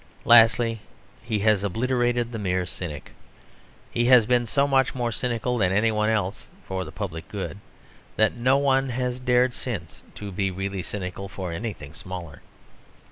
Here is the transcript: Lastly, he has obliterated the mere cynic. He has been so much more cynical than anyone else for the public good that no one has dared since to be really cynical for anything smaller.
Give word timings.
Lastly, 0.25 0.81
he 1.21 1.37
has 1.45 1.63
obliterated 1.63 2.31
the 2.31 2.39
mere 2.39 2.65
cynic. 2.65 3.11
He 3.91 4.05
has 4.05 4.25
been 4.25 4.47
so 4.47 4.67
much 4.67 4.95
more 4.95 5.11
cynical 5.11 5.59
than 5.59 5.71
anyone 5.71 6.09
else 6.09 6.47
for 6.65 6.83
the 6.83 6.91
public 6.91 7.27
good 7.27 7.59
that 8.15 8.33
no 8.35 8.57
one 8.57 8.89
has 8.89 9.19
dared 9.19 9.53
since 9.53 10.01
to 10.15 10.31
be 10.31 10.49
really 10.49 10.81
cynical 10.81 11.29
for 11.29 11.51
anything 11.51 11.93
smaller. 11.93 12.41